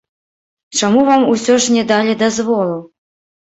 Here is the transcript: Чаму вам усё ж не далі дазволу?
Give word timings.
Чаму 0.79 1.03
вам 1.09 1.21
усё 1.33 1.59
ж 1.67 1.75
не 1.75 1.83
далі 1.93 2.17
дазволу? 2.23 2.81